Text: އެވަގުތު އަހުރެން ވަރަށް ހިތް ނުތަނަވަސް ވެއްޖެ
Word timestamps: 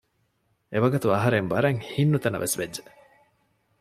އެވަގުތު 0.71 1.07
އަހުރެން 1.13 1.49
ވަރަށް 1.53 1.79
ހިތް 1.91 2.11
ނުތަނަވަސް 2.11 2.55
ވެއްޖެ 2.59 2.83